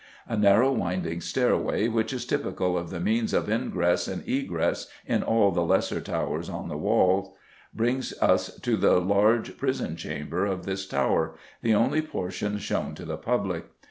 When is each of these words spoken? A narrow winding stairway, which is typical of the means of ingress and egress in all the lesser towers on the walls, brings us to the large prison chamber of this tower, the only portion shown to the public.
A 0.27 0.35
narrow 0.35 0.71
winding 0.71 1.21
stairway, 1.21 1.87
which 1.87 2.11
is 2.11 2.25
typical 2.25 2.75
of 2.75 2.89
the 2.89 2.99
means 2.99 3.35
of 3.35 3.47
ingress 3.51 4.07
and 4.07 4.27
egress 4.27 4.87
in 5.05 5.21
all 5.21 5.51
the 5.51 5.61
lesser 5.61 6.01
towers 6.01 6.49
on 6.49 6.69
the 6.69 6.75
walls, 6.75 7.31
brings 7.71 8.11
us 8.19 8.59
to 8.61 8.77
the 8.77 8.99
large 8.99 9.59
prison 9.59 9.95
chamber 9.95 10.43
of 10.47 10.65
this 10.65 10.87
tower, 10.87 11.35
the 11.61 11.75
only 11.75 12.01
portion 12.01 12.57
shown 12.57 12.95
to 12.95 13.05
the 13.05 13.15
public. 13.15 13.65